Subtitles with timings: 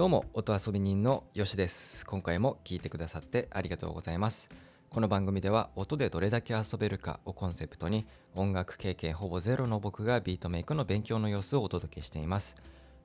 [0.00, 2.06] どうも音遊び人のよしです。
[2.06, 4.48] 今回も聞いてくださってありがとうございます。
[4.88, 12.56] この番組では音でどれだけ遊べるかをコンセプトに音楽経験ほぼゼロの僕がビートメイクの勉強の様子をお届けしています。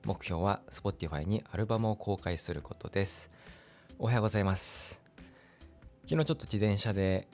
[0.06, 3.30] 目標は Spotify にアルバムを公開することです。
[3.98, 4.98] おはようございます。
[6.06, 7.28] 昨日ちょっと自転車で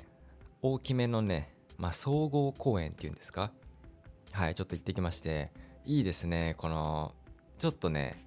[0.61, 3.53] 大きめのね、まあ、総合公園っていうんですか？
[4.33, 5.53] はいちょっと行ってきまして
[5.87, 6.57] いいですね。
[6.59, 7.15] この
[7.59, 8.27] ちょっとね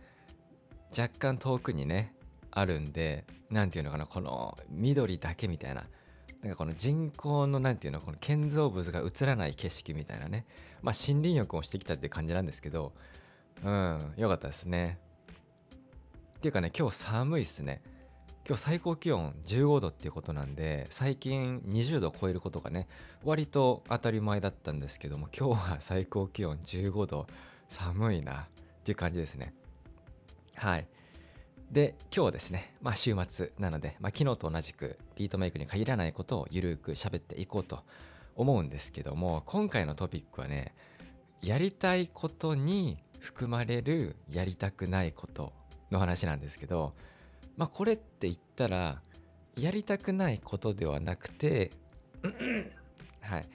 [0.92, 2.14] 若干遠くにね
[2.52, 5.84] あるんで何ていうのかなこの緑だけみたいな
[6.42, 10.46] なんかこの人工の何ていうのこの建造物が映らない景色みたいなね
[10.82, 12.94] まあ森林浴をしてきたって感じなんですけど
[13.64, 15.00] うん良かったですね。
[16.38, 17.82] っていうかね今日寒いっすね。
[18.48, 22.88] 今日最高気温15度っていうことなんで最近20度超えることがね
[23.24, 27.26] 割と当たり前だったんですけども今日は最高気温15度
[27.70, 28.48] 寒いなっ
[28.84, 29.55] ていう感じですね。
[30.56, 30.88] はい。
[31.72, 37.80] で今日はですね、まあ、週末なので、まあ、昨日と同じくビートメイクに限らないことをゆるく喋っていこうと
[38.36, 40.76] 思うんですけども今回のトピックはね
[41.42, 45.54] やりたいことに含まれるやりたくないこと
[45.92, 46.94] の話なんですけど
[47.58, 49.02] まあこれって言ったら
[49.56, 51.72] やりたくないことではなくて
[53.22, 53.48] はい。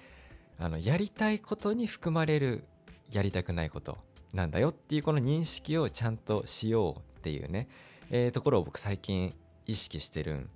[0.59, 2.65] あのやりたいことに含まれる
[3.11, 3.97] やりたくないこと。
[4.33, 7.69] なんだよっていうこの認識をちゃんとしようっていうね、
[8.11, 9.34] えー、ところを僕最近
[9.67, 10.50] 意識してるん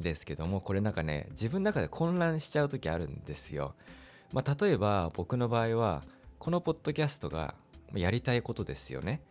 [0.00, 3.74] ですけどもこれなんかね自分の中で混乱しちゃう時あるんですよ。
[4.32, 6.04] まあ、例えば僕の場合は
[6.38, 7.54] このポッドキャストが
[7.94, 9.22] やりたいことですよね。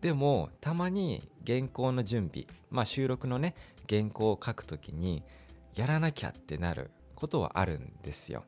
[0.00, 3.54] でもたまに原稿の準備まあ収録のね
[3.88, 5.22] 原稿を書くときに
[5.74, 8.44] やらなきゃってなることはあるんですよ。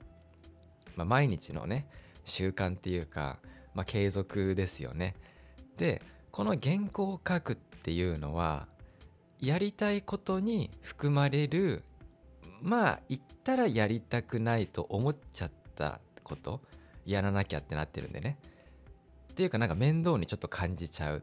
[0.96, 1.86] まあ、毎日のね
[2.24, 3.38] 習慣っていうか、
[3.76, 5.14] まあ、継続ですよね。
[5.76, 6.00] で
[6.32, 8.66] この原稿を書くっていうのは
[9.38, 11.84] やりたいことに含まれる
[12.62, 16.62] まあ言ったらやりたくないと思っちゃったこと
[17.04, 18.38] やらなきゃってなってるんでね
[19.32, 21.22] っていうかなんか面倒にちょっと感じちゃう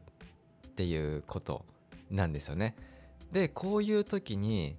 [0.68, 1.66] っていうこと
[2.12, 2.75] なんですよね。
[3.31, 4.75] でこういう時に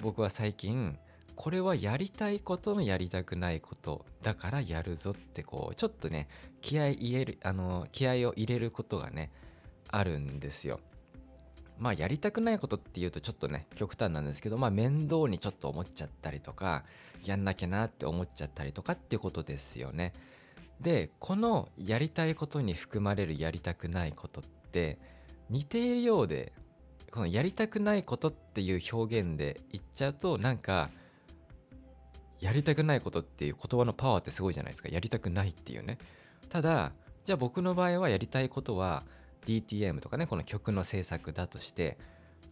[0.00, 0.96] 僕は最近
[1.38, 6.26] これはやりたいことのやりたくないことだからやるぞってこうちょっとね
[6.60, 9.30] 気合入れるあの気合を入れることがね
[9.86, 10.80] あるんですよ。
[11.78, 16.82] まあやりたくないことっていうとちょっとね極端なんですけどまあ面倒にちょっと思っちゃったりとか
[17.24, 20.14] やんなきゃなって思っちゃったりとかっていうことですよね。
[20.80, 24.98] でこのやりたいことに含まれるやりたくないことって
[25.50, 26.52] 似ているようで
[27.12, 30.90] このやりたくないことっていう表現で言っちゃうとなんか
[32.40, 34.88] やりたくないことっていう言葉のパワーってすごいじゃないですか。
[34.88, 35.98] やりたくないっていうね。
[36.48, 36.92] ただ
[37.24, 39.04] じゃあ僕の場合はやりたいことは
[39.46, 41.98] DTM とかねこの曲の制作だとして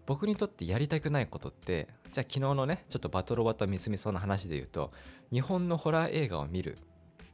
[0.06, 4.92] 僕にとってやりたくないことってじゃあ昨日のねちょっとバトロワとミスミソの話で言うと
[5.32, 6.78] 日本のホラー映画を見る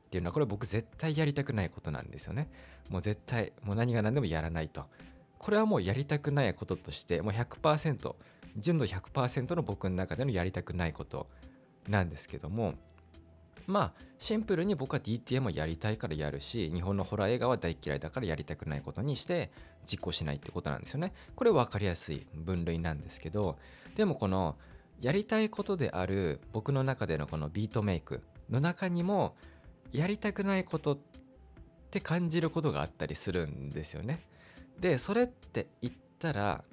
[0.07, 2.51] っていうのはこれ僕絶対やりたくないことなんですよね。
[2.91, 4.84] もう絶対もう何が何でもやらないと。
[5.39, 8.15] これはもうやりたくないこととしてもう100%
[8.59, 11.29] 純度100%の僕の中でのやりたくないこと。
[11.88, 12.75] なんですけども
[13.66, 19.50] まあシンプルに僕は DTM をやりたいからやるし日本のホラー映画は大嫌いだからやりたくないことにして
[19.84, 21.12] 実行しないってことなんですよね。
[21.34, 23.59] これ分かりやすい分類なんですけど
[23.97, 24.56] でもこの
[25.00, 29.34] やりたいことである僕の中でのこのビートメイクの中にも
[29.91, 30.98] やりたくないことっ
[31.91, 34.21] て感じることがあったりするんですよね。
[34.78, 36.65] でそれって言ったら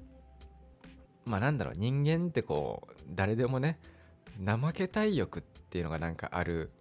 [1.25, 3.79] まあなんだろう人間ってこう誰でもね
[4.43, 6.71] 怠けたい欲っていうのがなんかある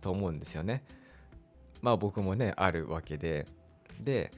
[0.00, 0.84] と思うんですよね。
[1.82, 3.46] まあ僕もねあるわけで
[4.00, 4.32] で、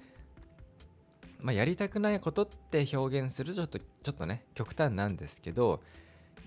[1.41, 5.81] まあ、やりたくないことって表現するとちょっとちょっとね極端なんですけど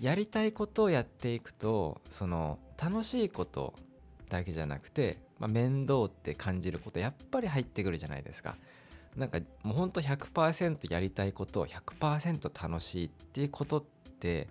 [0.00, 3.74] やりたいことをやっていくとその楽しいこと
[4.28, 8.56] だけじゃなくて、まあ、面倒って感じることやっぱり入ってくるじゃないですか。
[9.16, 13.84] なんかもうほんと100%やりたいことを100%楽しいっていうことっ
[14.18, 14.48] て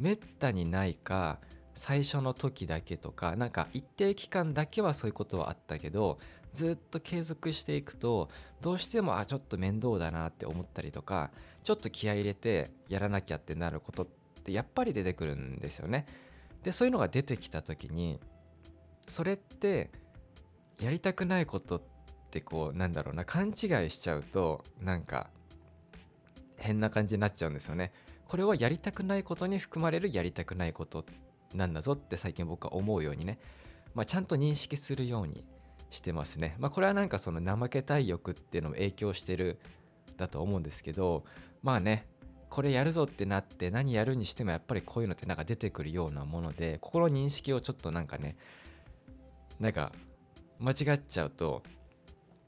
[0.00, 1.38] めったにないか
[1.74, 6.18] 最初の時だけとかなんか一定期間だけはそういうことはあったけど
[6.52, 8.28] ずっと継続していくと
[8.60, 11.30] どうしてもあちょっと面倒だなって思ったりとか
[11.62, 14.06] ちょっと気合入れてやらなきゃってなることっ
[14.42, 16.06] てやっぱり出てくるんですよね。
[16.62, 18.18] でそういうのが出てきた時に
[19.06, 19.90] それって
[20.80, 21.82] やりたくないことっ
[22.30, 23.50] てこうなんだろうな勘違
[23.86, 25.30] いしちゃうとなんか
[26.58, 27.92] 変な感じになっちゃうんですよね。
[28.30, 31.04] これはやりたくないことに含まれるやりたくないこと
[31.52, 33.40] なんだぞって最近僕は思うようにね、
[33.92, 35.44] まあ、ちゃんと認識するように
[35.90, 36.54] してますね。
[36.60, 39.58] まあ、これはなんかその怠けたい欲っていうのも影響してる
[40.16, 41.24] だと思うんですけど
[41.64, 42.06] まあね
[42.50, 48.36] これやるぞってなって何やるにしてもやっぱりこういうのってなんか出てくるようなもので心認識をちょっとなんかね
[49.58, 49.90] なんか
[50.60, 51.64] 間違っちゃうと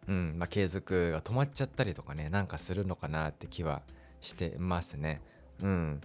[0.06, 3.82] うんまあ継続が止まっちゃったりとかねなんかするのかなって気は
[4.20, 5.20] してますね
[5.62, 6.00] うん。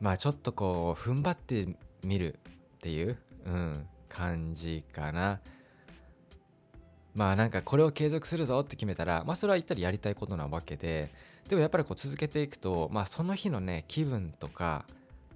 [0.00, 1.68] まあちょっとこう踏ん張って
[2.02, 2.38] みる
[2.76, 5.40] っていう、うん、感じかな。
[7.14, 11.10] まあなんかこれを継続するぞって決めたらまあそれは言ったらやりたいことなわけで
[11.48, 14.86] でもやっぱりこう続けていくとまあその日のね気分とか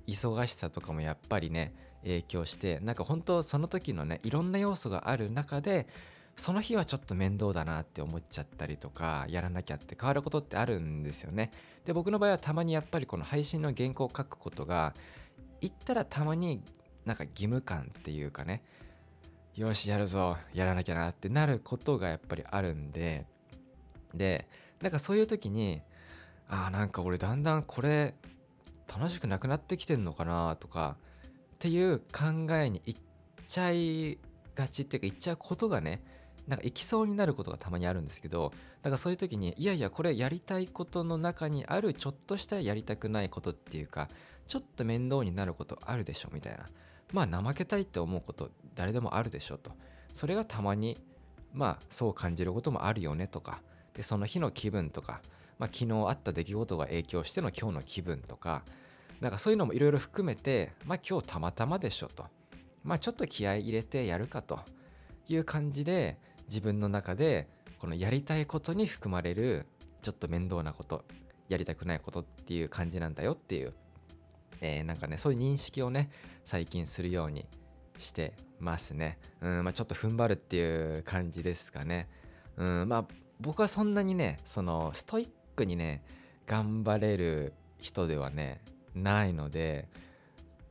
[0.06, 5.87] 忙しさとかもやっぱりね影響してなんか本当その時のねいろんな要素がある中で
[6.36, 11.50] その日はちょっと面倒だなって思っちゃったりとかやらなきゃって変わることってあるんですよね。
[11.86, 14.94] で僕の場合はたまにやっぱりこの配信の原稿を書くことが
[15.60, 16.62] 言ったらたまに
[17.06, 18.62] なんか義務感っていうかね
[19.54, 23.24] よしやるぞやらなきゃなってなることがやっぱりあるんで
[24.14, 24.46] で
[24.82, 25.80] なんかそういう時に
[26.48, 28.14] ああなんか俺だんだんこれ
[28.86, 30.96] 楽しくなくなってきてんのかなとか
[31.54, 32.96] っていう考えにいっ
[33.48, 34.18] ちゃい
[34.54, 36.02] がちっていうかいっちゃうことがね
[36.46, 38.52] なんか行きそうになることがたまにあるんですけど
[38.82, 44.08] だからそういう時にいやいやこれやりたいことの中にあるちょっとしたやりたくないことっていうか
[44.46, 46.69] ちょっと面倒になることあるでしょみたいな。
[47.12, 49.72] まあ怠けたいって思うこと誰でもあるでしょと。
[50.12, 50.98] それがたまに
[51.52, 53.60] まあそう感じることもあるよねとか
[53.94, 55.20] でその日の気分とか、
[55.58, 58.62] まあ、昨日あった出来事が影響しての今日の気分とか
[59.20, 62.26] なんかそういうのもいろいろ含めてまあ今日たまたまでしょと。
[62.84, 64.60] まあちょっと気合い入れてやるかと
[65.28, 67.48] いう感じで自分の中で
[67.78, 69.66] このやりたいことに含まれる
[70.02, 71.04] ちょっと面倒なこと
[71.48, 73.75] やりたくないことっていう感じなんだよっていう
[74.60, 76.10] えー、なんかねそういう認識をね
[76.44, 77.46] 最近するように
[77.98, 79.19] してますね。
[79.40, 82.08] うんまあちょっと踏ん張るっていう感じですかね。
[82.56, 83.04] うんまあ
[83.40, 86.02] 僕はそんなにねそのストイックにね
[86.46, 88.62] 頑張れる人ではね
[88.94, 89.88] ないので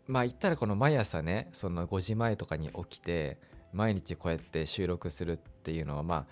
[0.07, 3.39] まあ言ったらこの毎朝ねその5時前とかに起きて
[3.71, 6.25] 毎日こうやって収録するっていうのはまあ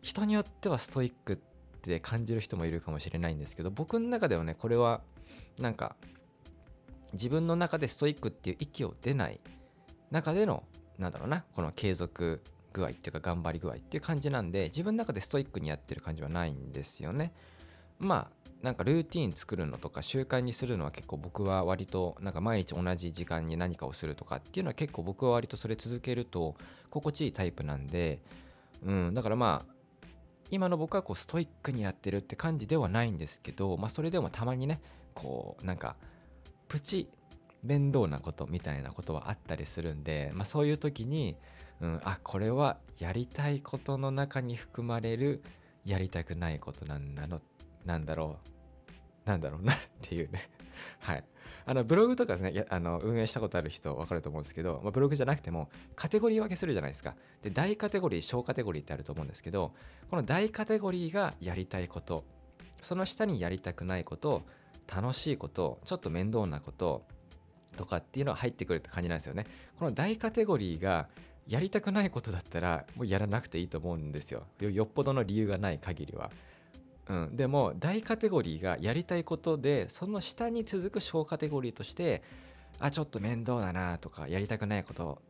[0.00, 1.36] 人によってはストイックっ
[1.82, 5.02] て感じる人もいるかもしれないんですけど僕の中ではねこれは
[5.58, 5.96] なんか
[7.12, 9.40] 自分の中でストイックっていう息を出ない
[10.10, 10.62] 中での
[10.98, 12.42] なんだろうなこの継続
[12.72, 17.32] 具合っていうか頑張り具合っていう感じなんで自分の中でストイックにやってる感じはないんですよね。
[17.98, 26.54] まあなんかルーティン作るのとか習慣にするのは結構僕は割となんか毎日同じ時間に何かをするとかっていうのは結構僕は割とそれ続けると
[26.88, 28.20] 心地いいタイプなんで
[28.84, 29.72] うんだからまあ
[30.50, 34.82] 今の僕はこうストイックにやってるって感じではないんですけどまあそれでもたまにね
[35.14, 35.96] こうなんか
[36.68, 37.08] プチ
[37.62, 41.36] 面倒なことみたいなことはあったりするんで、まあ、そういう時に、
[41.80, 45.42] うん、あこれはやりたいことの中に含まれる
[45.84, 47.40] やりたくないことなんだの
[47.84, 48.38] なんだろ
[49.26, 50.50] うなんだろうなっていうね。
[51.00, 51.24] はい。
[51.64, 57.14] あのブログとかねあの運営したことある人分かると思うんですけど、まあ、ブログじゃなくてもカテゴリー分けするじゃないですか。
[57.42, 59.72] で大カテゴリー小カテゴリーってあると思うんですけど
[60.10, 62.24] この大カテゴリーがやりたいこと
[62.80, 64.42] その下にやりたくないこと
[64.92, 67.04] 楽しいことちょっと面倒なこと
[67.76, 69.46] とかっていうのは入ってくるって感じなんですよね。
[69.78, 71.08] この大カテゴリーが
[71.46, 76.30] やりたくないことだったらもうやらなくていいと思うんですよよっぽどの理由がない限りは。
[77.08, 82.22] うん、でも大カテゴリーがやりたいことでその下に続く小カテゴリーとして
[82.78, 85.20] あちょっと面倒だなとかやりたくないこと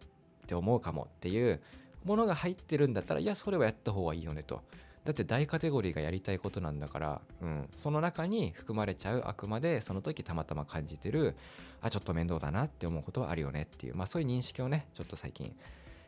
[0.45, 1.61] って思うかもっていう
[2.05, 4.63] ものが入ってるんだったらいやそれはやった方がいいよねと。
[5.05, 11.35] だって大カテゴリーがやりたいことなんだから、うん、その中に含まれちゃうあくまでその時たまたま感じてる
[11.81, 15.53] あちょっと面倒だなって思うことはあるよねっていう、まあ、そういう認識をねちょっと最近、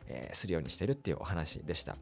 [0.07, 1.97] えー、するようにしてるっていうお話でした。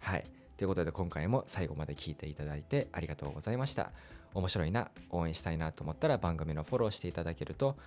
[0.00, 0.24] はい。
[0.60, 3.92] ということで今回も最後まで聞いていただいてありがとうございました
[4.34, 7.78] 面白いな応援したいなと思ったら番組のフォローしていただけると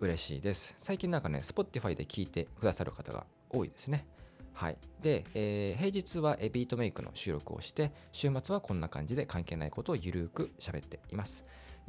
[0.00, 4.06] 嬉しいです最近なんかね Spotify で聞いてくださる方が多いですね
[4.54, 4.76] はい。
[5.02, 11.42] で、えー、平日はビートメイクの収録をして、週末はこんな感じで関係ないことをゆるく喋っています。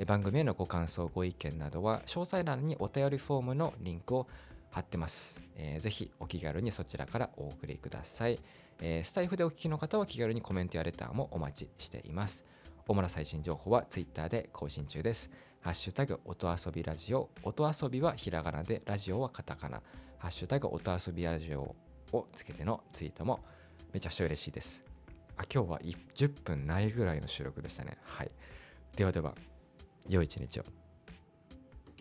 [0.08, 4.30] 番組へのご感想、ご意見などは、詳細欄にお便りフォームのリンクを
[4.72, 5.42] 貼ってます。
[5.58, 8.40] えー、ぜひお気軽にそちらからお送りください、
[8.80, 12.46] えー、スタイフでお聞きの方は気軽にコメントやレターもお待ちしています。
[12.88, 15.30] 主な最新情報は Twitter で更新中です。
[15.62, 17.30] ハッシュタグ音遊びラジオ。
[17.44, 19.82] 音遊びはひらがなで、ラジオはカタカナ。
[20.18, 21.76] ハッシュタグ音遊びラジオ
[22.12, 23.44] をつけてのツイートも
[23.94, 24.84] めちゃくちゃ嬉しいです。
[25.38, 27.98] あ今日は10分ないぐらいの収録でしたね。
[28.04, 28.32] はい。
[28.96, 29.34] ではでは、
[30.10, 30.83] 良い一日を。